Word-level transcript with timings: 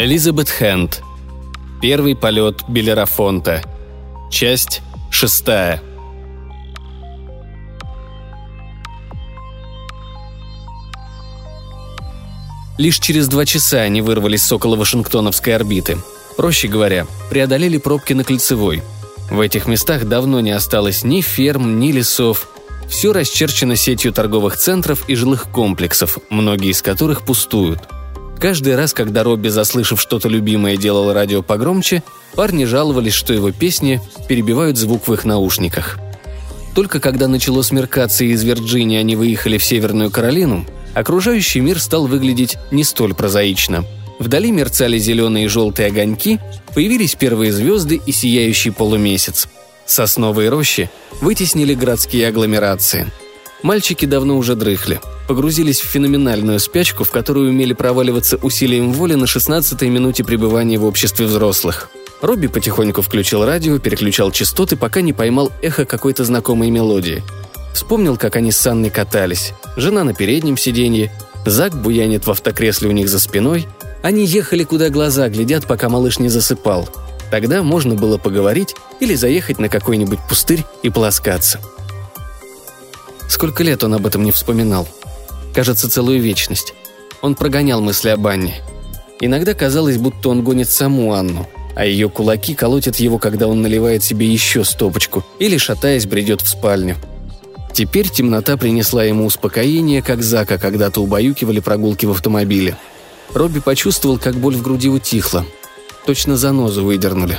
Элизабет 0.00 0.48
Хэнд. 0.48 1.02
Первый 1.82 2.14
полет 2.14 2.62
Белерафонта. 2.68 3.64
Часть 4.30 4.80
шестая. 5.10 5.82
Лишь 12.78 13.00
через 13.00 13.26
два 13.26 13.44
часа 13.44 13.78
они 13.78 14.00
вырвались 14.00 14.44
с 14.44 14.52
около 14.52 14.76
Вашингтоновской 14.76 15.56
орбиты. 15.56 15.98
Проще 16.36 16.68
говоря, 16.68 17.08
преодолели 17.28 17.78
пробки 17.78 18.12
на 18.12 18.22
Кольцевой. 18.22 18.84
В 19.32 19.40
этих 19.40 19.66
местах 19.66 20.04
давно 20.04 20.38
не 20.38 20.52
осталось 20.52 21.02
ни 21.02 21.22
ферм, 21.22 21.80
ни 21.80 21.90
лесов. 21.90 22.46
Все 22.88 23.12
расчерчено 23.12 23.74
сетью 23.74 24.12
торговых 24.12 24.58
центров 24.58 25.08
и 25.08 25.16
жилых 25.16 25.50
комплексов, 25.50 26.18
многие 26.30 26.70
из 26.70 26.82
которых 26.82 27.22
пустуют. 27.22 27.80
Каждый 28.40 28.76
раз, 28.76 28.94
когда 28.94 29.24
Робби, 29.24 29.48
заслышав 29.48 30.00
что-то 30.00 30.28
любимое, 30.28 30.76
делал 30.76 31.12
радио 31.12 31.42
погромче, 31.42 32.04
парни 32.34 32.64
жаловались, 32.64 33.14
что 33.14 33.32
его 33.32 33.50
песни 33.50 34.00
перебивают 34.28 34.76
звук 34.76 35.08
в 35.08 35.12
их 35.12 35.24
наушниках. 35.24 35.98
Только 36.74 37.00
когда 37.00 37.26
начало 37.26 37.62
смеркаться 37.62 38.24
и 38.24 38.28
из 38.28 38.44
Вирджинии 38.44 38.98
они 38.98 39.16
выехали 39.16 39.58
в 39.58 39.64
Северную 39.64 40.12
Каролину, 40.12 40.64
окружающий 40.94 41.60
мир 41.60 41.80
стал 41.80 42.06
выглядеть 42.06 42.56
не 42.70 42.84
столь 42.84 43.14
прозаично. 43.14 43.84
Вдали 44.20 44.52
мерцали 44.52 44.98
зеленые 44.98 45.46
и 45.46 45.48
желтые 45.48 45.88
огоньки, 45.88 46.38
появились 46.74 47.16
первые 47.16 47.52
звезды 47.52 48.00
и 48.04 48.12
сияющий 48.12 48.70
полумесяц. 48.70 49.48
Сосновые 49.84 50.48
рощи 50.48 50.90
вытеснили 51.20 51.74
городские 51.74 52.28
агломерации. 52.28 53.08
Мальчики 53.62 54.04
давно 54.04 54.36
уже 54.36 54.54
дрыхли, 54.54 55.00
погрузились 55.28 55.80
в 55.80 55.84
феноменальную 55.84 56.58
спячку, 56.58 57.04
в 57.04 57.12
которую 57.12 57.50
умели 57.50 57.74
проваливаться 57.74 58.38
усилием 58.38 58.92
воли 58.92 59.14
на 59.14 59.24
16-й 59.24 59.88
минуте 59.88 60.24
пребывания 60.24 60.78
в 60.78 60.84
обществе 60.84 61.26
взрослых. 61.26 61.90
Робби 62.20 62.48
потихоньку 62.48 63.02
включил 63.02 63.44
радио, 63.44 63.78
переключал 63.78 64.32
частоты, 64.32 64.76
пока 64.76 65.02
не 65.02 65.12
поймал 65.12 65.52
эхо 65.62 65.84
какой-то 65.84 66.24
знакомой 66.24 66.70
мелодии– 66.70 67.22
Вспомнил, 67.78 68.16
как 68.16 68.34
они 68.34 68.50
с 68.50 68.66
Анной 68.66 68.90
катались. 68.90 69.52
Жена 69.76 70.02
на 70.02 70.12
переднем 70.12 70.56
сиденье, 70.56 71.12
Зак 71.46 71.80
буянит 71.80 72.26
в 72.26 72.30
автокресле 72.32 72.88
у 72.88 72.92
них 72.92 73.08
за 73.08 73.20
спиной. 73.20 73.68
Они 74.02 74.26
ехали, 74.26 74.64
куда 74.64 74.90
глаза 74.90 75.28
глядят, 75.28 75.64
пока 75.64 75.88
малыш 75.88 76.18
не 76.18 76.28
засыпал. 76.28 76.88
Тогда 77.30 77.62
можно 77.62 77.94
было 77.94 78.18
поговорить 78.18 78.74
или 78.98 79.14
заехать 79.14 79.60
на 79.60 79.68
какой-нибудь 79.68 80.18
пустырь 80.28 80.64
и 80.82 80.90
полоскаться. 80.90 81.60
Сколько 83.28 83.62
лет 83.62 83.84
он 83.84 83.94
об 83.94 84.06
этом 84.06 84.24
не 84.24 84.32
вспоминал. 84.32 84.88
Кажется, 85.58 85.90
целую 85.90 86.20
вечность. 86.20 86.72
Он 87.20 87.34
прогонял 87.34 87.80
мысли 87.80 88.10
об 88.10 88.24
Анне. 88.28 88.62
Иногда 89.20 89.54
казалось, 89.54 89.96
будто 89.96 90.28
он 90.28 90.44
гонит 90.44 90.70
саму 90.70 91.14
Анну, 91.14 91.48
а 91.74 91.84
ее 91.84 92.08
кулаки 92.08 92.54
колотят 92.54 92.94
его, 93.00 93.18
когда 93.18 93.48
он 93.48 93.60
наливает 93.60 94.04
себе 94.04 94.28
еще 94.28 94.62
стопочку 94.62 95.26
или, 95.40 95.56
шатаясь, 95.56 96.06
бредет 96.06 96.42
в 96.42 96.48
спальню– 96.48 96.94
Теперь 97.72 98.08
темнота 98.08 98.56
принесла 98.56 99.02
ему 99.02 99.26
успокоение, 99.26 100.00
как 100.00 100.22
Зака 100.22 100.58
когда-то 100.58 101.00
убаюкивали 101.00 101.58
прогулки 101.58 102.06
в 102.06 102.12
автомобиле. 102.12 102.76
Робби 103.34 103.58
почувствовал, 103.58 104.16
как 104.18 104.36
боль 104.36 104.54
в 104.54 104.62
груди 104.62 104.88
утихла. 104.88 105.44
Точно 106.06 106.36
занозу 106.36 106.84
выдернули. 106.84 107.36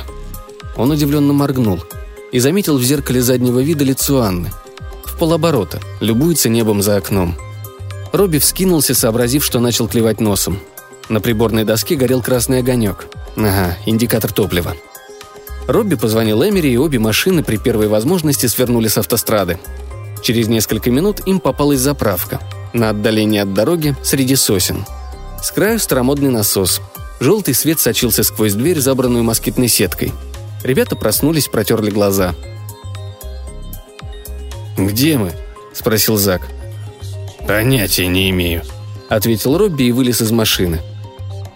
Он 0.76 0.90
удивленно 0.90 1.32
моргнул 1.32 1.82
и 2.32 2.38
заметил 2.38 2.76
в 2.76 2.82
зеркале 2.82 3.22
заднего 3.22 3.60
вида 3.60 3.84
лицо 3.84 4.20
Анны. 4.20 4.50
В 5.04 5.18
полоборота, 5.18 5.80
любуется 6.00 6.50
небом 6.50 6.82
за 6.82 6.96
окном. 6.96 7.36
Робби 8.12 8.38
вскинулся, 8.38 8.94
сообразив, 8.94 9.44
что 9.44 9.60
начал 9.60 9.88
клевать 9.88 10.20
носом. 10.20 10.60
На 11.08 11.20
приборной 11.20 11.64
доске 11.64 11.96
горел 11.96 12.22
красный 12.22 12.58
огонек. 12.58 13.06
Ага, 13.36 13.76
индикатор 13.86 14.32
топлива. 14.32 14.74
Робби 15.66 15.94
позвонил 15.94 16.42
Эмери, 16.42 16.72
и 16.72 16.76
обе 16.76 16.98
машины 16.98 17.44
при 17.44 17.56
первой 17.56 17.88
возможности 17.88 18.46
свернули 18.46 18.88
с 18.88 18.98
автострады. 18.98 19.58
Через 20.22 20.48
несколько 20.48 20.90
минут 20.90 21.20
им 21.26 21.40
попалась 21.40 21.80
заправка. 21.80 22.40
На 22.72 22.90
отдалении 22.90 23.38
от 23.38 23.54
дороги, 23.54 23.96
среди 24.02 24.36
сосен. 24.36 24.84
С 25.42 25.50
краю 25.50 25.78
старомодный 25.78 26.30
насос. 26.30 26.80
Желтый 27.20 27.54
свет 27.54 27.80
сочился 27.80 28.22
сквозь 28.22 28.54
дверь, 28.54 28.80
забранную 28.80 29.24
москитной 29.24 29.68
сеткой. 29.68 30.12
Ребята 30.62 30.96
проснулись, 30.96 31.48
протерли 31.48 31.90
глаза. 31.90 32.34
«Где 34.76 35.18
мы?»– 35.18 35.32
спросил 35.74 36.16
Зак. 36.16 36.42
«Понятия 37.50 38.06
не 38.06 38.30
имею»,– 38.30 38.62
ответил 39.08 39.58
Робби 39.58 39.84
и 39.84 39.92
вылез 39.92 40.22
из 40.22 40.30
машины. 40.30 40.80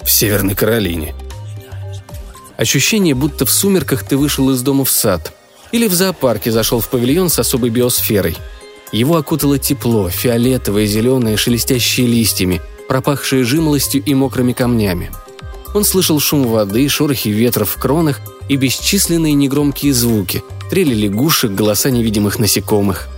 «В 0.03 0.11
Северной 0.11 0.55
Каролине». 0.57 1.15
Ощущение, 2.57 3.15
будто 3.15 3.47
в 3.47 3.51
сумерках 3.51 4.03
ты 4.03 4.17
вышел 4.17 4.51
из 4.51 4.61
дома 4.63 4.85
в 4.85 4.91
сад. 4.91 5.33
Или 5.71 5.87
в 5.87 5.95
зоопарке 5.95 6.51
зашел 6.51 6.81
в 6.81 6.89
павильон 6.89 7.29
с 7.29 7.39
особой 7.39 7.71
биосферой– 7.71 8.37
его 8.95 9.17
окутало 9.17 9.59
тепло, 9.59 10.09
фиолетовое, 10.09 10.87
зеленое, 10.87 11.37
шелестящее 11.37 12.07
листьями, 12.07 12.63
пропахшее 12.89 13.43
жимолостью 13.43 14.01
и 14.05 14.15
мокрыми 14.15 14.53
камнями. 14.53 15.11
Он 15.75 15.83
слышал 15.85 16.21
шум 16.21 16.47
воды, 16.47 16.89
шорохи 16.89 17.29
ветра 17.29 17.65
в 17.65 17.75
кронах 17.75 18.21
и 18.49 18.55
бесчисленные 18.55 19.35
негромкие 19.35 19.93
звуки, 19.93 20.45
трели 20.71 20.95
лягушек, 20.95 21.51
голоса 21.51 21.91
невидимых 21.91 22.39
насекомых. 22.39 23.09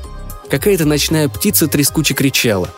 Какая-то 0.50 0.84
ночная 0.84 1.28
птица 1.28 1.66
трескуче 1.66 2.14
кричала. 2.14 2.70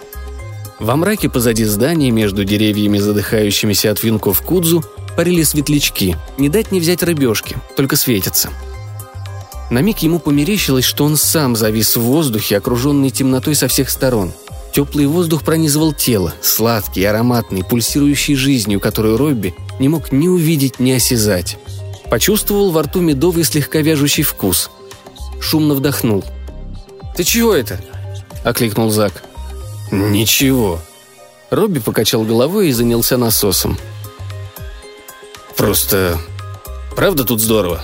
Во 0.79 0.97
мраке 0.97 1.29
позади 1.29 1.65
здания, 1.65 2.11
между 2.11 2.45
деревьями, 2.45 2.99
задыхающимися 2.99 3.91
от 3.91 4.03
винков 4.03 4.43
кудзу, 4.43 4.85
парили 5.17 5.43
светлячки, 5.43 6.17
не 6.39 6.49
дать 6.49 6.73
не 6.73 6.81
взять 6.81 7.03
рыбешки, 7.03 7.57
только 7.77 7.97
светятся– 7.97 8.51
на 9.71 9.83
миг 9.83 9.99
ему 9.99 10.19
померещилось, 10.19 10.85
что 10.85 11.05
он 11.05 11.17
сам 11.17 11.55
завис 11.55 11.97
в 11.97 12.01
воздухе, 12.01 12.57
окруженный 12.57 13.11
темнотой 13.11 13.55
со 13.55 13.69
всех 13.69 13.91
сторон. 13.91 14.33
Теплый 14.73 15.07
воздух 15.07 15.43
пронизывал 15.43 15.93
тело, 15.93 16.35
сладкий, 16.41 17.05
ароматный, 17.05 17.65
пульсирующий 17.65 18.35
жизнью, 18.35 18.81
которую 18.81 19.19
Робби 19.19 19.55
не 19.79 19.89
мог 19.89 20.11
ни 20.11 20.29
увидеть, 20.29 20.79
ни 20.79 20.93
осязать. 20.93 21.59
Почувствовал 22.11 22.71
во 22.71 22.83
рту 22.83 23.01
медовый 23.01 23.45
слегка 23.45 23.81
вяжущий 23.81 24.23
вкус. 24.23 24.71
Шумно 25.41 25.75
вдохнул. 25.75 26.25
«Ты 27.19 27.25
чего 27.25 27.53
это?»– 27.53 27.81
окликнул 28.45 28.91
Зак. 28.91 29.25
«Ничего». 29.91 30.79
Робби 31.51 31.81
покачал 31.81 32.23
головой 32.23 32.69
и 32.69 32.73
занялся 32.73 33.17
насосом. 33.17 33.77
«Просто... 35.57 36.17
Правда 36.95 37.25
тут 37.25 37.41
здорово?» 37.41 37.83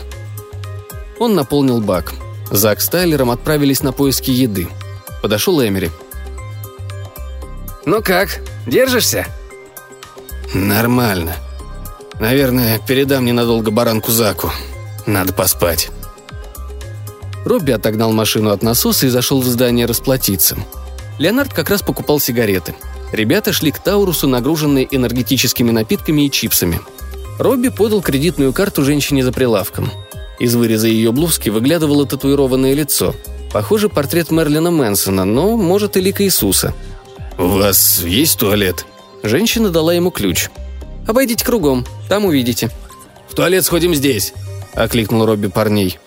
Он 1.18 1.34
наполнил 1.34 1.80
бак. 1.80 2.14
Зак 2.52 2.80
с 2.80 2.88
Тайлером 2.88 3.28
отправились 3.28 3.82
на 3.82 3.90
поиски 3.90 4.30
еды. 4.30 4.68
Подошел 5.20 5.60
Эмери. 5.60 5.90
«Ну 7.86 8.02
как, 8.02 8.40
держишься?» 8.68 9.26
«Нормально. 10.54 11.34
Наверное, 12.20 12.78
передам 12.78 13.24
ненадолго 13.24 13.72
баранку 13.72 14.12
Заку. 14.12 14.52
Надо 15.06 15.32
поспать». 15.32 15.90
Робби 17.44 17.72
отогнал 17.72 18.12
машину 18.12 18.50
от 18.50 18.62
насоса 18.62 19.06
и 19.06 19.10
зашел 19.10 19.40
в 19.40 19.46
здание 19.46 19.86
расплатиться. 19.86 20.56
Леонард 21.18 21.52
как 21.52 21.70
раз 21.70 21.82
покупал 21.82 22.20
сигареты. 22.20 22.74
Ребята 23.12 23.52
шли 23.52 23.70
к 23.70 23.78
Таурусу, 23.78 24.26
нагруженные 24.26 24.88
энергетическими 24.90 25.70
напитками 25.70 26.26
и 26.26 26.30
чипсами. 26.30 26.80
Робби 27.38 27.68
подал 27.68 28.02
кредитную 28.02 28.52
карту 28.52 28.84
женщине 28.84 29.22
за 29.24 29.32
прилавком– 29.32 29.90
из 30.38 30.54
выреза 30.56 30.88
ее 30.88 31.12
блузки 31.12 31.48
выглядывало 31.48 32.06
татуированное 32.06 32.74
лицо. 32.74 33.14
Похоже, 33.52 33.88
портрет 33.88 34.30
Мерлина 34.30 34.70
Мэнсона, 34.70 35.24
но, 35.24 35.56
может, 35.56 35.96
и 35.96 36.00
лика 36.00 36.24
Иисуса. 36.24 36.74
«У 37.38 37.46
вас 37.46 38.02
есть 38.04 38.38
туалет?» 38.38 38.84
Женщина 39.22 39.70
дала 39.70 39.94
ему 39.94 40.10
ключ. 40.10 40.48
«Обойдите 41.06 41.44
кругом, 41.44 41.86
там 42.08 42.24
увидите». 42.24 42.70
«В 43.28 43.34
туалет 43.34 43.64
сходим 43.64 43.94
здесь»,– 43.94 44.32
окликнул 44.74 45.24
Робби 45.24 45.46
парней. 45.48 45.98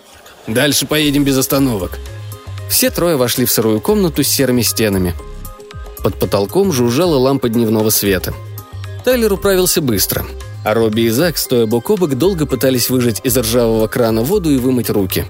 «Дальше 0.48 0.86
поедем 0.86 1.24
без 1.24 1.36
остановок». 1.38 1.98
Все 2.68 2.90
трое 2.90 3.16
вошли 3.16 3.44
в 3.44 3.50
сырую 3.50 3.80
комнату 3.80 4.22
с 4.22 4.28
серыми 4.28 4.62
стенами. 4.62 5.14
Под 6.02 6.18
потолком 6.18 6.72
жужжала 6.72 7.16
лампа 7.16 7.48
дневного 7.48 7.90
света. 7.90 8.34
Тайлер 9.04 9.32
управился 9.32 9.80
быстро– 9.80 10.26
а 10.64 10.74
Робби 10.74 11.02
и 11.02 11.08
Зак, 11.08 11.38
стоя 11.38 11.66
бок 11.66 11.88
о 11.90 11.96
бок, 11.96 12.14
долго 12.14 12.44
пытались 12.44 12.90
выжать 12.90 13.20
из 13.24 13.36
ржавого 13.36 13.86
крана 13.86 14.22
воду 14.22 14.50
и 14.50 14.58
вымыть 14.58 14.90
руки. 14.90 15.24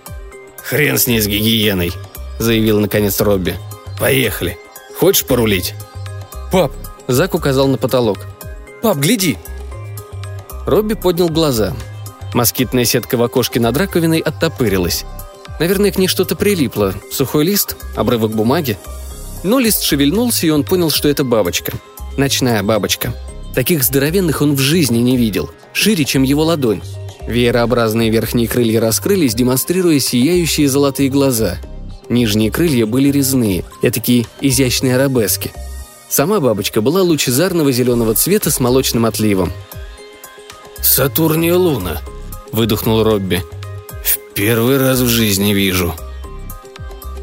«Хрен 0.65 0.99
с 0.99 1.07
ней 1.07 1.21
с 1.21 1.27
гигиеной»,— 1.27 1.93
заявил 2.39 2.81
наконец 2.81 3.21
Робби. 3.21 3.57
«Поехали. 4.01 4.59
Хочешь 4.99 5.25
порулить?» 5.25 5.75
«Пап!»— 6.51 6.73
Зак 7.09 7.35
указал 7.35 7.69
на 7.69 7.79
потолок. 7.79 8.19
«Пап, 8.83 8.97
гляди!» 8.99 9.39
Робби 10.67 10.95
поднял 10.95 11.29
глаза. 11.29 11.75
Москитная 12.35 12.85
сетка 12.85 13.17
в 13.17 13.23
окошке 13.23 13.61
над 13.61 13.77
раковиной 13.77 14.19
оттопырилась. 14.19 15.05
Наверное, 15.61 15.93
к 15.93 15.99
ней 15.99 16.09
что-то 16.09 16.37
прилипло. 16.37 16.95
Сухой 17.11 17.45
лист, 17.45 17.77
обрывок 17.97 18.33
бумаги. 18.33 18.79
Но 19.43 19.59
лист 19.59 19.83
шевельнулся, 19.83 20.47
и 20.47 20.51
он 20.51 20.65
понял, 20.65 20.91
что 20.91 21.09
это 21.09 21.25
бабочка. 21.25 21.73
Ночная 22.17 22.63
бабочка— 22.63 23.15
Таких 23.59 23.83
здоровенных 23.83 24.41
он 24.41 24.55
в 24.55 24.61
жизни 24.61 24.99
не 24.99 25.17
видел. 25.17 25.51
шире, 25.73 26.05
чем 26.05 26.23
его 26.23 26.45
ладонь. 26.45 26.81
Веерообразные 27.27 28.09
верхние 28.09 28.47
крылья 28.47 28.81
раскрылись, 28.81 29.35
демонстрируя 29.35 29.99
сияющие 29.99 30.69
золотые 30.69 31.09
глаза. 31.09 31.59
Нижние 32.09 32.53
крылья 32.53 32.87
были 32.87 33.11
резные, 33.11 33.65
такие 33.83 34.27
изящные 34.41 34.95
арабески. 34.95 35.51
Сама 36.09 36.39
бабочка 36.39 36.81
была 36.81 37.03
лучезарного 37.03 37.73
зеленого 37.73 38.15
цвета 38.15 38.53
с 38.53 38.61
молочным 38.61 39.07
отливом. 39.07 39.53
«Сатурния 40.81 41.55
луна»,— 41.55 42.01
выдохнул 42.53 43.03
Робби. 43.03 43.45
«В 44.05 44.35
первый 44.35 44.79
раз 44.79 45.01
в 45.01 45.09
жизни 45.09 45.53
вижу». 45.53 45.95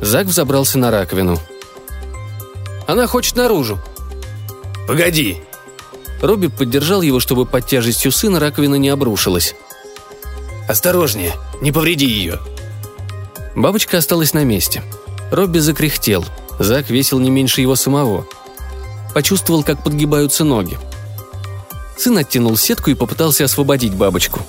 Зак 0.02 0.28
взобрался 0.28 0.78
на 0.78 0.92
раковину. 0.92 1.40
«Она 2.88 3.08
хочет 3.08 3.36
наружу». 3.36 3.80
«Погоди!» 4.88 5.42
Робби 6.22 6.48
поддержал 6.48 7.02
его, 7.02 7.20
чтобы 7.20 7.46
под 7.46 7.68
тяжестью 7.68 8.12
сына 8.12 8.40
раковина 8.40 8.76
не 8.76 8.90
обрушилась. 8.90 9.56
«Осторожнее, 10.68 11.34
не 11.62 11.72
повреди 11.72 12.08
ее!» 12.08 12.40
Бабочка 13.56 13.98
осталась 13.98 14.34
на 14.34 14.44
месте. 14.44 14.84
Робби 15.32 15.60
закряхтел. 15.60 16.26
Зак 16.60 16.90
весил 16.90 17.20
не 17.20 17.30
меньше 17.30 17.62
его 17.62 17.76
самого. 17.76 18.28
Почувствовал, 19.14 19.64
как 19.64 19.84
подгибаются 19.84 20.44
ноги. 20.44 20.78
Сын 21.98 22.18
оттянул 22.18 22.58
сетку 22.58 22.92
и 22.92 22.96
попытался 22.96 23.46
освободить 23.46 23.94
бабочку. 23.94 24.42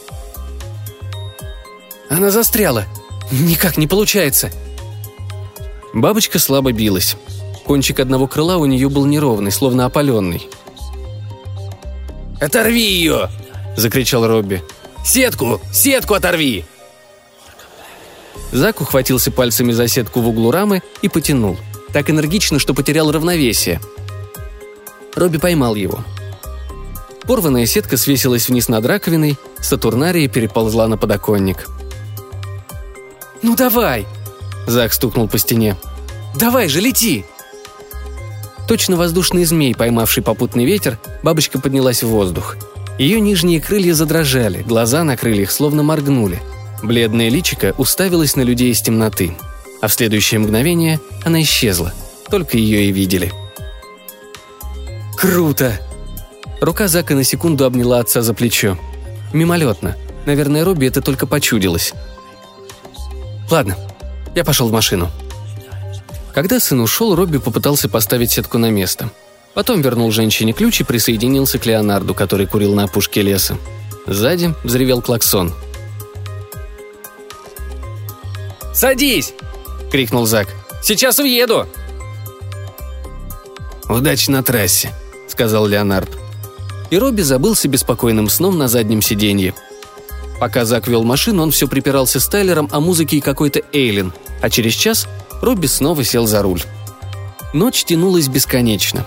«Она 2.08 2.30
застряла! 2.30 2.84
Никак 3.30 3.76
не 3.76 3.86
получается!» 3.86 4.50
Бабочка 5.92 6.38
слабо 6.38 6.72
билась. 6.72 7.16
Кончик 7.64 8.00
одного 8.00 8.28
крыла 8.28 8.58
у 8.58 8.66
нее 8.66 8.88
был 8.88 9.06
неровный, 9.06 9.50
словно 9.50 9.86
опаленный. 9.86 10.48
«Оторви 12.40 12.82
ее!»– 12.82 13.28
закричал 13.76 14.26
Робби. 14.26 14.62
«Сетку! 15.04 15.60
Сетку 15.72 16.14
оторви!» 16.14 16.64
Зак 18.52 18.80
ухватился 18.80 19.30
пальцами 19.30 19.72
за 19.72 19.88
сетку 19.88 20.20
в 20.20 20.28
углу 20.28 20.50
рамы 20.50 20.82
и 21.02 21.08
потянул. 21.08 21.56
Так 21.92 22.10
энергично, 22.10 22.58
что 22.58 22.74
потерял 22.74 23.10
равновесие. 23.10 23.80
Робби 25.14 25.38
поймал 25.38 25.74
его. 25.74 26.04
Порванная 27.24 27.66
сетка 27.66 27.96
свесилась 27.96 28.48
вниз 28.48 28.68
над 28.68 28.86
раковиной, 28.86 29.36
Сатурнария 29.60 30.28
переползла 30.28 30.86
на 30.86 30.96
подоконник. 30.96 31.66
«Ну 33.46 33.54
давай!» 33.54 34.08
Зак 34.66 34.92
стукнул 34.92 35.28
по 35.28 35.38
стене. 35.38 35.76
«Давай 36.34 36.68
же, 36.68 36.80
лети!» 36.80 37.24
Точно 38.66 38.96
воздушный 38.96 39.44
змей, 39.44 39.72
поймавший 39.72 40.24
попутный 40.24 40.64
ветер, 40.64 40.98
бабочка 41.22 41.60
поднялась 41.60 42.02
в 42.02 42.08
воздух. 42.08 42.56
Ее 42.98 43.20
нижние 43.20 43.60
крылья 43.60 43.94
задрожали, 43.94 44.62
глаза 44.62 45.04
на 45.04 45.16
крыльях 45.16 45.52
словно 45.52 45.84
моргнули. 45.84 46.42
Бледное 46.82 47.28
личико 47.28 47.72
уставилось 47.78 48.34
на 48.34 48.40
людей 48.40 48.72
из 48.72 48.82
темноты. 48.82 49.36
А 49.80 49.86
в 49.86 49.92
следующее 49.92 50.40
мгновение 50.40 50.98
она 51.24 51.40
исчезла. 51.42 51.94
Только 52.28 52.58
ее 52.58 52.86
и 52.86 52.90
видели. 52.90 53.32
«Круто!» 55.16 55.78
Рука 56.60 56.88
Зака 56.88 57.14
на 57.14 57.22
секунду 57.22 57.64
обняла 57.64 58.00
отца 58.00 58.22
за 58.22 58.34
плечо. 58.34 58.76
Мимолетно. 59.32 59.96
Наверное, 60.24 60.64
Робби 60.64 60.86
это 60.86 61.00
только 61.00 61.28
почудилось. 61.28 61.94
«Ладно, 63.50 63.76
я 64.34 64.44
пошел 64.44 64.68
в 64.68 64.72
машину». 64.72 65.10
Когда 66.34 66.60
сын 66.60 66.80
ушел, 66.80 67.14
Робби 67.14 67.38
попытался 67.38 67.88
поставить 67.88 68.30
сетку 68.30 68.58
на 68.58 68.70
место. 68.70 69.10
Потом 69.54 69.80
вернул 69.80 70.10
женщине 70.10 70.52
ключ 70.52 70.82
и 70.82 70.84
присоединился 70.84 71.58
к 71.58 71.64
Леонарду, 71.64 72.14
который 72.14 72.46
курил 72.46 72.74
на 72.74 72.84
опушке 72.84 73.22
леса. 73.22 73.56
Сзади 74.06 74.54
взревел 74.62 75.00
клаксон. 75.00 75.54
«Садись!»— 78.74 79.32
крикнул 79.90 80.26
Зак. 80.26 80.48
«Сейчас 80.82 81.18
уеду!» 81.18 81.66
«Удачи 83.88 84.30
на 84.30 84.42
трассе»,— 84.42 84.92
сказал 85.28 85.66
Леонард. 85.66 86.10
И 86.90 86.98
Робби 86.98 87.22
забылся 87.22 87.68
беспокойным 87.68 88.28
сном 88.28 88.58
на 88.58 88.68
заднем 88.68 89.00
сиденье. 89.00 89.54
Пока 90.38 90.64
Зак 90.64 90.86
вел 90.86 91.02
машину, 91.02 91.42
он 91.42 91.50
все 91.50 91.66
припирался 91.66 92.20
с 92.20 92.28
Тайлером 92.28 92.68
о 92.72 92.80
музыке 92.80 93.18
и 93.18 93.22
какой-то 93.22 93.62
Эйлин, 93.72 94.12
а 94.42 94.50
через 94.50 94.74
час 94.74 95.08
Робби 95.40 95.66
снова 95.66 96.04
сел 96.04 96.26
за 96.26 96.42
руль. 96.42 96.62
Ночь 97.52 97.84
тянулась 97.84 98.28
бесконечно. 98.28 99.06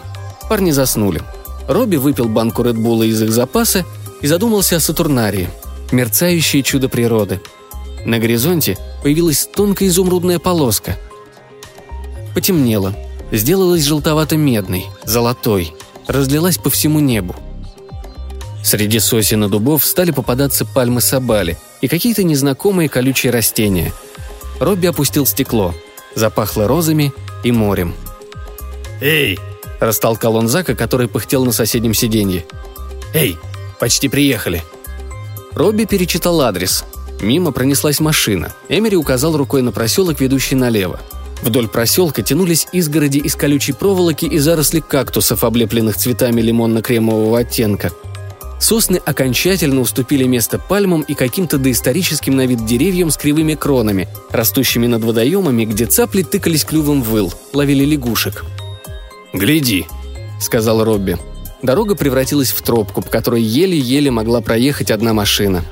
Парни 0.49 0.71
заснули. 0.71 1.21
Робби 1.67 1.97
выпил 1.97 2.27
банку 2.27 2.63
Редбула 2.63 3.03
из 3.03 3.21
их 3.21 3.31
запаса 3.31 3.85
и 4.21 4.27
задумался 4.27 4.77
о 4.77 4.79
Сатурнарии. 4.79 5.49
Мерцающее 5.91 6.63
чудо 6.63 6.89
природы. 6.89 7.41
На 8.05 8.17
горизонте 8.17 8.77
появилась 9.03 9.45
тонкая 9.45 9.89
изумрудная 9.89 10.39
полоска. 10.39 10.97
Потемнело. 12.33 12.95
Сделалась 13.31 13.83
желтовато-медной, 13.83 14.87
золотой. 15.03 15.75
Разлилась 16.07 16.57
по 16.57 16.71
всему 16.71 16.99
небу. 16.99 17.35
Среди 18.63 18.99
сосен 18.99 19.43
и 19.45 19.49
дубов 19.49 19.85
стали 19.85 20.11
попадаться 20.11 20.65
пальмы 20.65 21.01
сабали 21.01 21.57
и 21.81 21.87
какие-то 21.87 22.23
незнакомые 22.23 22.89
колючие 22.89 23.31
растения. 23.31 23.93
Робби 24.59 24.87
опустил 24.87 25.25
стекло– 25.25 25.73
Запахло 26.15 26.67
розами 26.67 27.13
и 27.43 27.51
морем. 27.51 27.93
«Эй!»– 29.01 29.39
растолкал 29.79 30.35
он 30.35 30.47
Зака, 30.47 30.75
который 30.75 31.07
пыхтел 31.07 31.45
на 31.45 31.51
соседнем 31.51 31.93
сиденье. 31.93 32.45
«Эй, 33.13 33.37
почти 33.79 34.09
приехали!» 34.09 34.63
Робби 35.53 35.85
перечитал 35.85 36.41
адрес. 36.41 36.83
Мимо 37.21 37.51
пронеслась 37.51 37.99
машина. 37.99 38.53
Эмери 38.69 38.95
указал 38.95 39.35
рукой 39.35 39.61
на 39.61 39.71
проселок, 39.71 40.19
ведущий 40.19 40.55
налево. 40.55 40.99
Вдоль 41.41 41.67
проселка 41.67 42.21
тянулись 42.21 42.67
изгороди 42.73 43.19
из 43.19 43.35
колючей 43.35 43.73
проволоки 43.73 44.25
и 44.25 44.39
заросли 44.39 44.81
кактусов, 44.81 45.43
облепленных 45.43 45.95
цветами 45.95 46.41
лимонно-кремового 46.41 47.39
оттенка– 47.39 47.91
Сосны 48.59 48.97
окончательно 48.97 49.79
уступили 49.79 50.25
место 50.25 50.59
пальмам 50.59 51.01
и 51.01 51.13
каким-то 51.13 51.57
доисторическим 51.57 52.35
на 52.35 52.45
вид 52.45 52.65
деревьям 52.65 53.09
с 53.09 53.17
кривыми 53.17 53.55
кронами, 53.55 54.07
растущими 54.31 54.85
над 54.85 55.03
водоемами, 55.03 55.65
где 55.65 55.85
цапли 55.85 56.23
тыкались 56.23 56.65
клювом 56.65 57.01
в 57.01 57.09
выл, 57.09 57.33
ловили 57.53 57.85
лягушек. 57.85 58.43
«Гляди»,— 59.33 59.87
сказал 60.41 60.83
Робби. 60.83 61.17
Дорога 61.61 61.95
превратилась 61.95 62.51
в 62.51 62.61
тропку, 62.61 63.01
по 63.01 63.09
которой 63.09 63.41
еле-еле 63.41 64.11
могла 64.11 64.41
проехать 64.41 64.91
одна 64.91 65.13
машина. 65.13 65.63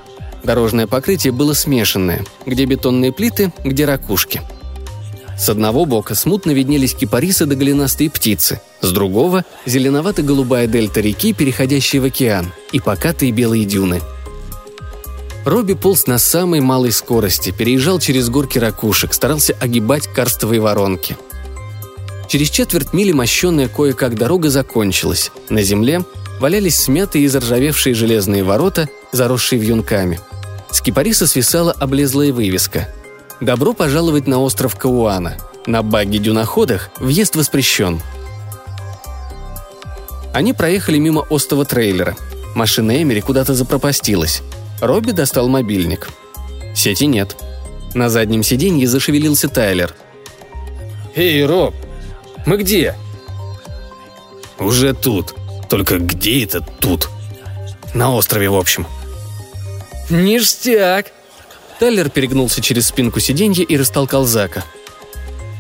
Дорожное 0.43 0.87
покрытие 0.87 1.33
было 1.33 1.53
смешанное, 1.53 2.23
где 2.45 2.65
бетонные 2.65 3.11
плиты, 3.11 3.51
где 3.63 3.85
ракушки— 3.85 4.41
с 5.37 5.49
одного 5.49 5.85
бока 5.85 6.15
смутно 6.15 6.51
виднелись 6.51 6.95
кипарисы 6.95 7.45
да 7.45 7.55
голенастые 7.55 8.09
птицы, 8.09 8.59
с 8.81 8.91
другого– 8.91 9.45
зеленовато-голубая 9.65 10.67
дельта 10.67 10.99
реки, 10.99 11.31
переходящая 11.33 12.01
в 12.01 12.05
океан, 12.05 12.51
и 12.71 12.79
покатые 12.79 13.31
белые 13.31 13.65
дюны. 13.65 14.01
Робби 15.45 15.73
полз 15.73 16.07
на 16.07 16.17
самой 16.17 16.59
малой 16.59 16.91
скорости, 16.91 17.51
переезжал 17.51 17.99
через 17.99 18.29
горки 18.29 18.57
ракушек, 18.57 19.13
старался 19.13 19.55
огибать 19.59 20.07
карстовые 20.07 20.59
воронки. 20.59 21.15
Через 22.27 22.49
четверть 22.49 22.91
мили 22.91 23.13
мощенная 23.13 23.69
кое-как 23.69 24.15
дорога 24.15 24.49
закончилась. 24.49 25.31
На 25.49 25.61
земле 25.61 26.03
валялись 26.41 26.75
смятые 26.75 27.25
и 27.25 27.27
заржавевшие 27.27 27.95
железные 27.95 28.43
ворота, 28.43 28.89
заросшие 29.13 29.59
вьюнками. 29.59 30.19
С 30.69 30.81
кипариса 30.81 31.27
свисала 31.27 31.71
облезлая 31.71 32.33
вывеска– 32.33 32.89
Добро 33.39 33.73
пожаловать 33.73 34.27
на 34.27 34.39
остров 34.39 34.75
Кауана. 34.75 35.37
На 35.67 35.83
багги-дюноходах 35.83 36.89
въезд 36.97 37.35
воспрещен. 37.35 38.01
Они 40.33 40.53
проехали 40.53 40.97
мимо 40.97 41.25
остова 41.29 41.63
трейлера. 41.65 42.15
Машина 42.55 43.01
Эмери 43.01 43.21
куда-то 43.21 43.53
запропастилась. 43.53 44.41
Робби 44.81 45.11
достал 45.11 45.47
мобильник. 45.49 46.09
Сети 46.75 47.05
нет. 47.05 47.35
На 47.93 48.09
заднем 48.09 48.41
сиденье 48.43 48.87
зашевелился 48.87 49.49
Тайлер. 49.49 49.95
«Эй, 51.15 51.45
Роб, 51.45 51.73
мы 52.45 52.57
где?» 52.57 52.95
«Уже 54.59 54.93
тут. 54.93 55.33
Только 55.69 55.97
где 55.97 56.43
это 56.43 56.61
тут?» 56.61 57.09
«На 57.93 58.13
острове, 58.13 58.49
в 58.49 58.55
общем». 58.55 58.85
«Ништяк!» 60.09 61.16
Тайлер 61.79 62.09
перегнулся 62.09 62.61
через 62.61 62.87
спинку 62.87 63.19
сиденья 63.19 63.63
и 63.63 63.77
растолкал 63.77 64.25
Зака. 64.25 64.63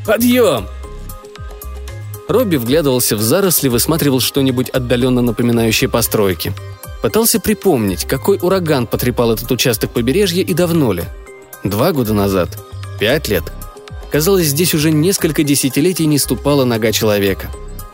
«Подъем!» 0.05 0.67
Робби 2.27 2.57
вглядывался 2.57 3.15
в 3.15 3.21
заросли, 3.21 3.69
высматривал 3.69 4.19
что-нибудь 4.19 4.69
отдаленно 4.69 5.21
напоминающее 5.21 5.89
постройки. 5.89 6.53
Пытался 7.01 7.39
припомнить, 7.39 8.05
какой 8.05 8.37
ураган 8.41 8.87
потрепал 8.87 9.31
этот 9.31 9.51
участок 9.51 9.91
побережья 9.91 10.43
и 10.43 10.53
давно 10.53 10.91
ли. 10.91 11.03
Два 11.63 11.93
года 11.93 12.13
назад? 12.13 12.57
Пять 12.99 13.29
лет? 13.29 13.43
Казалось, 14.11 14.47
здесь 14.47 14.73
уже 14.73 14.91
несколько 14.91 15.43
десятилетий 15.43 16.05
не 16.05 16.17
ступала 16.17 16.65
нога 16.65 16.91
человека. 16.91 17.49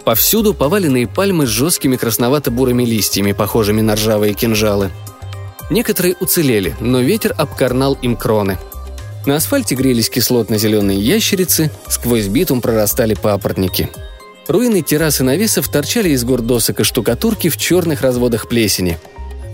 Повсюду 0.06 0.54
поваленные 0.54 1.08
пальмы 1.08 1.46
с 1.46 1.50
жесткими 1.50 1.96
красновато-бурыми 1.96 2.84
листьями, 2.84 3.34
похожими 3.34 3.82
на 3.82 3.96
ржавые 3.96 4.34
кинжалы– 4.34 4.92
Некоторые 5.74 6.16
уцелели, 6.20 6.76
но 6.80 7.00
ветер 7.00 7.34
обкорнал 7.36 7.98
им 8.04 8.16
кроны. 8.16 8.60
На 9.26 9.38
асфальте 9.38 9.74
грелись 9.74 10.08
кислотно-зеленые 10.08 11.00
ящерицы, 11.00 11.72
сквозь 11.90 12.28
битум 12.28 12.62
прорастали 12.62 13.16
папоротники. 13.16 13.90
Руины 14.48 14.84
террасы 14.84 15.24
навесов 15.24 15.68
торчали 15.70 16.10
из 16.10 16.24
гор 16.26 16.44
досок 16.44 16.82
и 16.82 16.84
штукатурки 16.84 17.50
в 17.50 17.58
черных 17.58 18.02
разводах 18.02 18.48
плесени. 18.48 19.00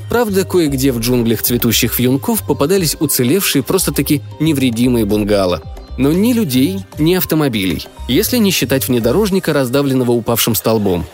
Правда, 0.09 0.43
кое-где 0.43 0.91
в 0.91 0.99
джунглях 0.99 1.41
цветущих 1.41 1.97
вьюнков 1.97 2.45
попадались 2.45 2.97
уцелевшие 2.99 3.63
просто-таки 3.63 4.21
невредимые 4.41 5.05
бунгало. 5.05 5.63
Но 5.97 6.11
ни 6.11 6.33
людей, 6.33 6.79
ни 6.97 7.15
автомобилей, 7.15 7.87
если 8.09 8.39
не 8.39 8.51
считать 8.51 8.89
внедорожника, 8.89 9.53
раздавленного 9.53 10.11
упавшим 10.11 10.53
столбом. 10.53 11.05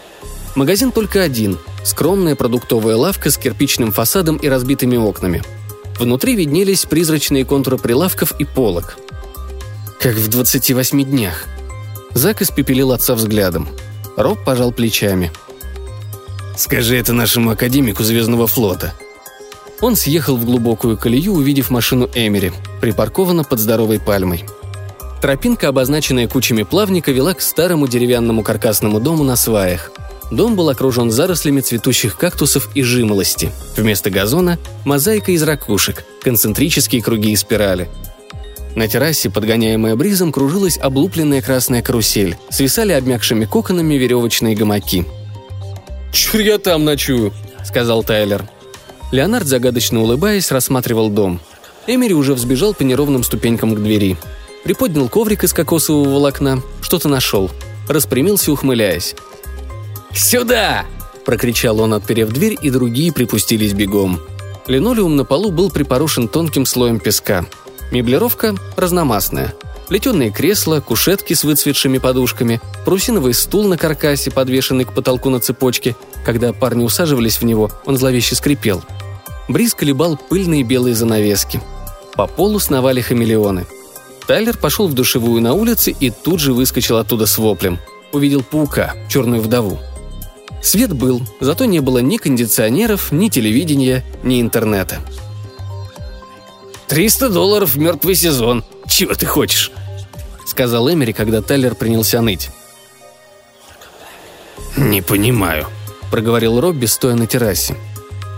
Магазин 0.56 0.92
только 0.92 1.22
один– 1.22 1.60
скромная 1.86 2.36
продуктовая 2.36 2.98
лавка 2.98 3.32
с 3.32 3.38
кирпичным 3.38 3.94
фасадом 3.94 4.36
и 4.36 4.50
разбитыми 4.50 4.98
окнами. 4.98 5.44
Внутри 5.98 6.36
виднелись 6.36 6.86
призрачные 6.86 7.46
контуры 7.46 7.78
прилавков 7.78 8.34
и 8.38 8.44
полок. 8.44 8.98
Как 10.02 10.16
в 10.16 10.28
28 10.28 11.06
днях. 11.06 11.46
Зак 12.14 12.42
испепелил 12.42 12.92
отца 12.92 13.16
взглядом. 13.16 13.70
Роб 14.18 14.44
пожал 14.44 14.74
плечами. 14.74 15.32
«Скажи 16.58 16.98
это 16.98 17.14
нашему 17.14 17.52
академику 17.52 18.04
Звездного 18.04 18.48
флота», 18.48 18.94
он 19.82 19.96
съехал 19.96 20.38
в 20.38 20.46
глубокую 20.46 20.98
колею, 20.98 21.34
увидев 21.34 21.70
машину 21.70 22.10
Эмери, 22.16 22.54
припаркована 22.82 23.44
под 23.44 23.60
здоровой 23.60 24.00
пальмой. 24.00 24.46
Тропинка, 25.22 25.68
обозначенная 25.68 26.28
кучами 26.28 26.64
плавника, 26.64 27.12
вела 27.12 27.34
к 27.34 27.42
старому 27.42 27.88
деревянному 27.88 28.44
каркасному 28.44 29.00
дому 29.00 29.24
на 29.24 29.36
сваях. 29.36 29.92
Дом 30.32 30.56
был 30.56 30.70
окружен 30.70 31.12
зарослями 31.12 31.62
цветущих 31.62 32.18
кактусов 32.18 32.70
и 32.76 32.82
жимолости. 32.82 33.52
Вместо 33.78 34.10
газона– 34.10 34.58
мозаика 34.86 35.32
из 35.32 35.44
ракушек, 35.44 36.04
концентрические 36.22 37.02
круги 37.02 37.32
и 37.32 37.36
спирали. 37.36 37.90
На 38.76 38.88
террасе, 38.88 39.30
подгоняемая 39.30 39.96
бризом, 39.96 40.32
кружилась 40.32 40.78
облупленная 40.78 41.42
красная 41.42 41.82
карусель. 41.82 42.36
Свисали 42.50 42.92
обмякшими 42.92 43.46
коконами 43.46 43.96
веревочные 43.96 44.56
гамаки. 44.56 45.06
«Чур 46.12 46.42
я 46.42 46.58
там 46.58 46.84
ночую»,— 46.84 47.32
сказал 47.64 48.04
Тайлер. 48.04 48.46
Леонард, 49.12 49.48
загадочно 49.48 50.02
улыбаясь, 50.02 50.52
рассматривал 50.52 51.10
дом. 51.10 51.40
Эмери 51.88 52.14
уже 52.14 52.34
взбежал 52.34 52.74
по 52.74 52.82
неровным 52.84 53.24
ступенькам 53.24 53.76
к 53.76 53.80
двери. 53.82 54.18
Приподнял 54.64 55.08
коврик 55.08 55.44
из 55.44 55.54
кокосового 55.54 56.10
волокна, 56.10 56.62
что-то 56.82 57.08
нашел. 57.08 57.52
Распрямился, 57.88 58.52
ухмыляясь. 58.52 59.16
«Сюда!»– 60.16 60.86
прокричал 61.26 61.82
он, 61.82 61.94
отперев 61.94 62.30
дверь, 62.30 62.58
и 62.62 62.70
другие 62.70 63.12
припустились 63.12 63.74
бегом. 63.74 64.22
Линолеум 64.66 65.16
на 65.16 65.26
полу 65.26 65.52
был 65.52 65.70
припорошен 65.70 66.28
тонким 66.30 66.66
слоем 66.66 67.00
песка. 67.00 67.46
Меблировка 67.92 68.56
разномастная. 68.78 69.54
Плетеные 69.90 70.32
кресла, 70.32 70.80
кушетки 70.80 71.34
с 71.34 71.44
выцветшими 71.44 72.00
подушками, 72.00 72.60
парусиновый 72.86 73.34
стул 73.34 73.68
на 73.68 73.78
каркасе, 73.78 74.32
подвешенный 74.32 74.86
к 74.86 74.94
потолку 74.94 75.30
на 75.30 75.40
цепочке. 75.40 75.96
Когда 76.26 76.54
парни 76.54 76.84
усаживались 76.84 77.40
в 77.40 77.44
него, 77.44 77.70
он 77.86 77.98
зловеще 77.98 78.36
скрипел. 78.36 78.84
Бриз 79.48 79.76
колебал 79.76 80.18
пыльные 80.18 80.64
белые 80.64 80.96
занавески. 80.96 81.62
По 82.16 82.26
полу 82.26 82.60
сновали 82.60 83.02
хамелеоны. 83.02 83.68
Тайлер 84.26 84.58
пошел 84.58 84.88
в 84.88 84.94
душевую 84.94 85.42
на 85.42 85.54
улице 85.54 85.92
и 85.92 86.10
тут 86.10 86.40
же 86.40 86.54
выскочил 86.54 86.98
оттуда 86.98 87.28
с 87.28 87.38
воплем. 87.38 87.78
Увидел 88.12 88.42
паука, 88.42 88.96
черную 89.08 89.42
вдову. 89.42 89.78
Свет 90.62 90.94
был, 90.94 91.22
зато 91.40 91.66
не 91.66 91.80
было 91.80 92.00
ни 92.00 92.18
кондиционеров, 92.18 93.12
ни 93.12 93.30
телевидения, 93.30 94.04
ни 94.24 94.42
интернета. 94.42 95.00
«Триста 96.88 97.30
долларов 97.30 97.76
в 97.76 97.78
мертвый 97.78 98.16
сезон. 98.16 98.64
Чего 98.88 99.14
ты 99.14 99.26
хочешь?»— 99.26 99.72
сказал 100.46 100.92
Эмери, 100.92 101.14
когда 101.14 101.42
Тайлер 101.42 101.76
принялся 101.76 102.22
ныть. 102.22 102.50
«Не 104.78 105.02
понимаю»,— 105.02 105.68
проговорил 106.12 106.60
Робби, 106.60 106.86
стоя 106.86 107.16
на 107.16 107.28
террасе. 107.28 107.76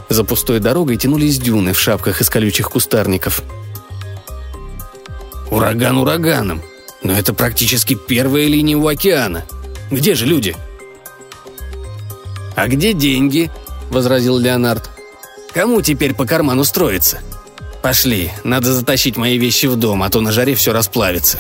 За 0.10 0.24
пустой 0.24 0.60
дорогой 0.60 0.98
тянулись 0.98 1.40
дюны 1.40 1.74
в 1.74 1.80
шапках 1.80 2.22
из 2.22 2.30
колючих 2.30 2.70
кустарников. 2.70 3.44
«Ураган 5.52 5.98
ураганом, 5.98 6.62
но 7.04 7.14
это 7.14 7.34
практически 7.34 7.96
первая 7.96 8.48
линия 8.48 8.78
у 8.78 8.88
океана. 8.88 9.46
Где 9.92 10.16
же 10.16 10.26
люди?» 10.26 10.56
«А 12.58 12.68
где 12.68 12.94
деньги?»– 12.94 13.52
возразил 13.92 14.40
Леонард. 14.40 14.90
«Кому 15.54 15.80
теперь 15.84 16.16
по 16.16 16.26
карману 16.26 16.64
строиться? 16.64 17.20
Пошли, 17.84 18.32
надо 18.44 18.74
затащить 18.74 19.16
мои 19.16 19.38
вещи 19.38 19.68
в 19.68 19.76
дом, 19.76 20.02
а 20.02 20.10
то 20.10 20.22
на 20.22 20.32
жаре 20.32 20.56
все 20.56 20.74
расплавится». 20.74 21.40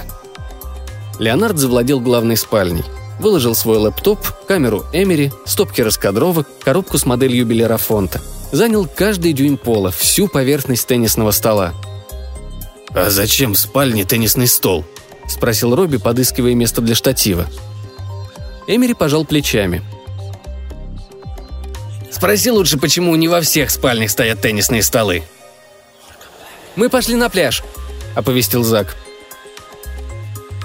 Леонард 1.18 1.58
завладел 1.58 2.00
главной 2.00 2.38
спальней. 2.38 2.84
Выложил 3.20 3.56
свой 3.56 3.80
лэптоп, 3.80 4.20
камеру 4.48 4.86
Эмери, 4.94 5.32
стопки 5.44 5.82
раскадровок, 5.82 6.48
коробку 6.64 7.00
с 7.00 7.06
моделью 7.08 7.48
Белерафонта. 7.48 8.22
Занял 8.52 8.86
каждый 8.86 9.34
дюйм 9.34 9.58
пола, 9.58 9.90
всю 9.90 10.28
поверхность 10.28 10.86
теннисного 10.86 11.32
стола. 11.32 11.74
«А 12.92 13.10
зачем 13.10 13.56
в 13.56 13.60
спальне 13.60 14.06
теннисный 14.06 14.48
стол?»– 14.48 14.86
спросил 15.28 15.76
Робби, 15.76 15.98
подыскивая 15.98 16.54
место 16.54 16.82
для 16.82 16.94
штатива. 16.94 17.48
Эмери 18.68 18.94
пожал 18.94 19.26
плечами– 19.26 19.82
Спроси 22.18 22.50
лучше, 22.50 22.80
почему 22.80 23.16
не 23.16 23.28
во 23.28 23.42
всех 23.42 23.70
спальнях 23.70 24.10
стоят 24.10 24.42
теннисные 24.42 24.82
столы. 24.82 25.22
«Мы 26.76 26.90
пошли 26.90 27.14
на 27.14 27.30
пляж»,— 27.30 27.62
оповестил 28.16 28.64
Зак. 28.64 28.96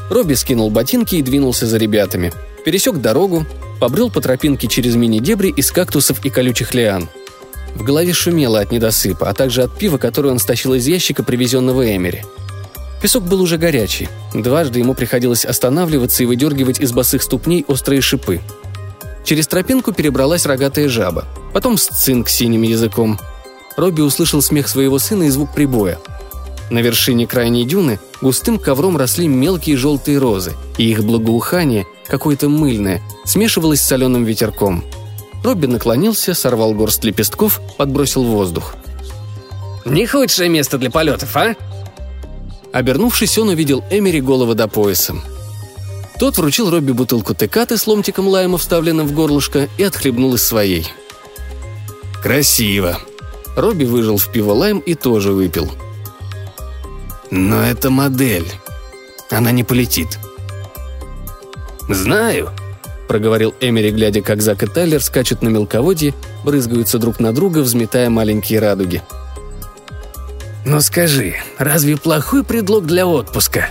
Робби 0.09 0.33
скинул 0.33 0.71
ботинки 0.71 1.17
и 1.17 1.23
двинулся 1.23 1.67
за 1.67 1.77
ребятами. 1.77 2.33
Пересек 2.65 2.97
дорогу, 2.97 3.45
побрел 3.81 4.11
по 4.11 4.23
тропинке 4.23 4.67
через 4.67 4.95
мини-дебри 4.95 5.51
из 5.51 5.71
кактусов 5.73 6.25
и 6.25 6.31
колючих 6.31 6.73
лиан. 6.73 7.11
В 7.75 7.83
голове 7.83 8.15
шумело 8.15 8.59
от 8.59 8.73
недосыпа, 8.73 9.29
а 9.29 9.35
также 9.35 9.63
от 9.63 9.77
пива, 9.77 9.99
которое 9.99 10.31
он 10.31 10.39
стащил 10.39 10.73
из 10.73 10.87
ящика, 10.87 11.23
привезенного 11.23 11.95
Эмери. 11.95 12.25
Песок 13.03 13.25
был 13.25 13.43
уже 13.43 13.59
горячий. 13.59 14.09
Дважды 14.33 14.79
ему 14.79 14.95
приходилось 14.95 15.45
останавливаться 15.45 16.23
и 16.23 16.27
выдергивать 16.27 16.81
из 16.81 16.93
босых 16.93 17.23
ступней 17.23 17.67
острые 17.69 18.01
шипы. 18.01 18.41
Через 19.25 19.47
тропинку 19.47 19.93
перебралась 19.93 20.47
рогатая 20.47 20.89
жаба, 20.89 21.25
потом 21.53 21.79
сцинк 21.79 22.29
синим 22.29 22.63
языком. 22.63 23.19
Робби 23.77 24.01
услышал 24.01 24.43
смех 24.43 24.69
своего 24.69 24.99
сына 24.99 25.25
и 25.25 25.29
звук 25.29 25.55
прибоя. 25.55 25.99
На 26.71 26.79
вершине 26.79 27.27
крайней 27.27 27.65
дюны 27.65 28.01
густым 28.21 28.59
ковром 28.59 28.97
росли 28.97 29.29
мелкие 29.29 29.77
желтые 29.77 30.19
розы, 30.19 30.53
и 30.79 30.91
их 30.91 31.05
благоухание, 31.05 31.87
какое-то 32.07 32.49
мыльное, 32.49 33.03
смешивалось 33.25 33.81
с 33.81 33.87
соленым 33.87 34.25
ветерком. 34.25 34.85
Робби 35.45 35.67
наклонился, 35.67 36.35
сорвал 36.35 36.73
горсть 36.73 37.05
лепестков, 37.05 37.61
подбросил 37.77 38.25
в 38.25 38.29
воздух. 38.29 38.75
«Не 39.85 40.07
худшее 40.07 40.49
место 40.49 40.79
для 40.79 40.91
полетов, 40.91 41.37
а?» 41.37 41.55
Обернувшись, 42.73 43.37
он 43.39 43.51
увидел 43.51 43.85
Эмери 43.91 44.21
голова 44.21 44.55
до 44.55 44.69
пояса. 44.69 45.15
Тот 46.19 46.39
вручил 46.39 46.71
Робби 46.71 46.93
бутылку 46.93 47.35
текаты 47.35 47.77
с 47.77 47.87
ломтиком 47.87 48.29
лайма, 48.29 48.59
вставленным 48.59 49.07
в 49.07 49.13
горлышко, 49.13 49.69
и 49.79 49.83
отхлебнул 49.83 50.35
из 50.35 50.43
своей. 50.43 50.87
«Красиво!» 52.23 52.99
Робби 53.57 53.85
выжил 53.85 54.17
в 54.17 54.31
пиво 54.31 54.53
лайм 54.53 54.79
и 54.79 54.95
тоже 54.95 55.33
выпил. 55.33 55.71
«Но 57.31 57.63
это 57.63 57.91
модель. 57.91 58.47
Она 59.31 59.51
не 59.51 59.65
полетит». 59.65 60.19
«Знаю»,— 61.89 62.51
проговорил 63.09 63.55
Эмери, 63.61 63.91
глядя, 63.91 64.23
как 64.23 64.41
Зак 64.41 64.63
и 64.63 64.67
Тайлер 64.67 65.03
скачут 65.03 65.43
на 65.43 65.49
мелководье, 65.49 66.15
брызгаются 66.45 66.99
друг 66.99 67.19
на 67.21 67.33
друга, 67.33 67.59
взметая 67.59 68.09
маленькие 68.09 68.61
радуги. 68.61 69.03
«Но 70.65 70.81
скажи, 70.81 71.35
разве 71.59 71.97
плохой 71.97 72.45
предлог 72.45 72.87
для 72.87 73.07
отпуска?» 73.07 73.71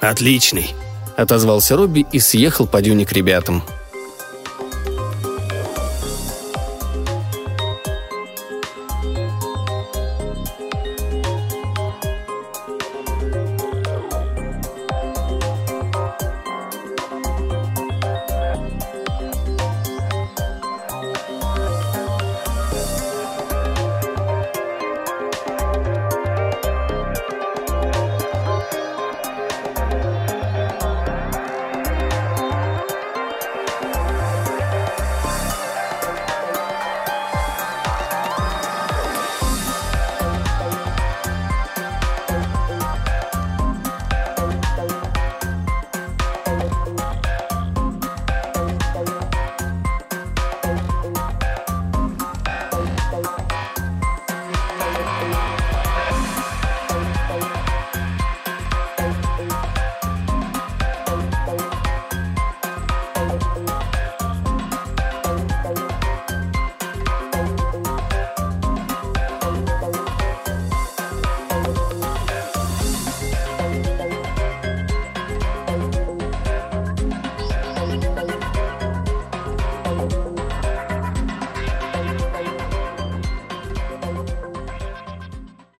«Отличный»,— 0.00 0.74
отозвался 1.16 1.76
Робби 1.76 2.06
и 2.12 2.18
съехал 2.18 2.66
по 2.66 2.82
дюне 2.82 3.06
к 3.06 3.12
ребятам. 3.12 3.62